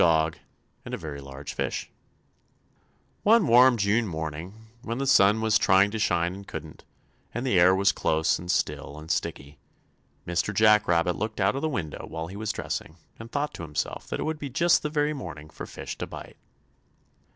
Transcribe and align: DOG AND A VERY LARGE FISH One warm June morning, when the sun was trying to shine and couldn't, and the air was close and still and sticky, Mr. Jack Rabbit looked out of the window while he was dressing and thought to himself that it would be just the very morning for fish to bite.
DOG 0.01 0.39
AND 0.83 0.95
A 0.95 0.97
VERY 0.97 1.21
LARGE 1.21 1.53
FISH 1.53 1.91
One 3.21 3.45
warm 3.45 3.77
June 3.77 4.07
morning, 4.07 4.65
when 4.81 4.97
the 4.97 5.05
sun 5.05 5.41
was 5.41 5.59
trying 5.59 5.91
to 5.91 5.99
shine 5.99 6.33
and 6.33 6.47
couldn't, 6.47 6.83
and 7.35 7.45
the 7.45 7.59
air 7.59 7.75
was 7.75 7.91
close 7.91 8.39
and 8.39 8.49
still 8.49 8.97
and 8.97 9.11
sticky, 9.11 9.59
Mr. 10.25 10.55
Jack 10.55 10.87
Rabbit 10.87 11.15
looked 11.15 11.39
out 11.39 11.55
of 11.55 11.61
the 11.61 11.69
window 11.69 12.07
while 12.07 12.25
he 12.29 12.35
was 12.35 12.51
dressing 12.51 12.97
and 13.19 13.31
thought 13.31 13.53
to 13.53 13.61
himself 13.61 14.07
that 14.07 14.19
it 14.19 14.23
would 14.23 14.39
be 14.39 14.49
just 14.49 14.81
the 14.81 14.89
very 14.89 15.13
morning 15.13 15.51
for 15.51 15.67
fish 15.67 15.95
to 15.99 16.07
bite. 16.07 16.37